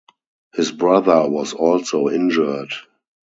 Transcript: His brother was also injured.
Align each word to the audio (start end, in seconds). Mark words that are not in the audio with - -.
His 0.55 0.71
brother 0.71 1.29
was 1.29 1.53
also 1.53 2.09
injured. 2.09 2.71